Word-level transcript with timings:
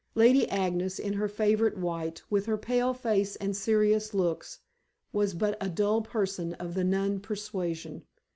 Lady 0.15 0.49
Agnes, 0.49 0.97
in 0.97 1.13
her 1.13 1.27
favorite 1.27 1.77
white, 1.77 2.23
with 2.27 2.47
her 2.47 2.57
pale 2.57 2.91
face 2.91 3.35
and 3.35 3.55
serious 3.55 4.15
looks, 4.15 4.57
was 5.13 5.35
but 5.35 5.55
a 5.61 5.69
dull 5.69 6.01
person 6.01 6.55
of 6.55 6.73
the 6.73 6.83
nun 6.83 7.19
persuasion. 7.19 8.01